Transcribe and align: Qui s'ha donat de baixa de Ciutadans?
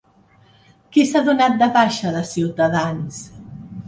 Qui 0.95 1.03
s'ha 1.09 1.19
donat 1.27 1.59
de 1.59 1.67
baixa 1.75 2.13
de 2.15 2.23
Ciutadans? 2.31 3.21